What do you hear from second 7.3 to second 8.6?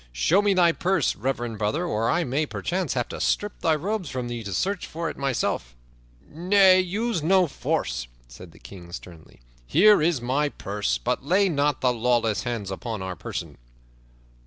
force," said the